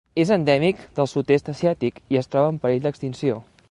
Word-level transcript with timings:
És 0.21 0.29
endèmic 0.35 0.81
del 1.01 1.09
sud-est 1.11 1.53
asiàtic 1.55 2.03
i 2.17 2.21
es 2.25 2.33
troba 2.33 2.53
en 2.55 2.61
perill 2.65 2.87
d'extinció. 2.89 3.43